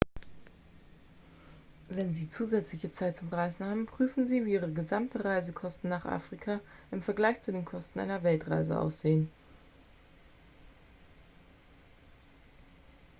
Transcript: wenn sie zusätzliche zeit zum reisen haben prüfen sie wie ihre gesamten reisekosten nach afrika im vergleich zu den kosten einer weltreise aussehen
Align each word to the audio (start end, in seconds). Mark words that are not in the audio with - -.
wenn 1.89 2.11
sie 2.11 2.27
zusätzliche 2.27 2.89
zeit 2.89 3.15
zum 3.15 3.29
reisen 3.29 3.63
haben 3.63 3.85
prüfen 3.85 4.25
sie 4.25 4.43
wie 4.47 4.53
ihre 4.53 4.67
gesamten 4.71 5.21
reisekosten 5.21 5.91
nach 5.91 6.05
afrika 6.05 6.59
im 6.89 7.03
vergleich 7.03 7.39
zu 7.39 7.51
den 7.51 7.65
kosten 7.65 7.99
einer 7.99 8.23
weltreise 8.23 8.79
aussehen 8.79 9.29